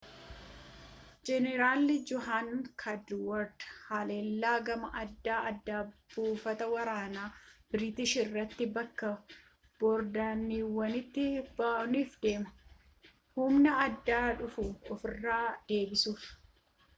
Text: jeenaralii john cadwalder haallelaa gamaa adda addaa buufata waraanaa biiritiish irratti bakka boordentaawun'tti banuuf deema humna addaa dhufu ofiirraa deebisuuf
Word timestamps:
jeenaralii 1.29 1.97
john 2.11 2.47
cadwalder 2.83 3.65
haallelaa 3.89 4.53
gamaa 4.71 4.89
adda 5.03 5.35
addaa 5.51 5.81
buufata 6.15 6.69
waraanaa 6.73 7.27
biiritiish 7.75 8.15
irratti 8.25 8.69
bakka 8.81 9.11
boordentaawun'tti 9.83 11.27
banuuf 11.63 12.19
deema 12.29 12.57
humna 13.41 13.79
addaa 13.87 14.27
dhufu 14.45 14.69
ofiirraa 14.97 15.43
deebisuuf 15.73 16.29